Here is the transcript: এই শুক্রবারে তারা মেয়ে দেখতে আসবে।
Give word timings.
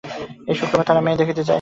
এই 0.47 0.55
শুক্রবারে 0.59 0.87
তারা 0.87 1.01
মেয়ে 1.01 1.17
দেখতে 1.19 1.31
আসবে। 1.33 1.43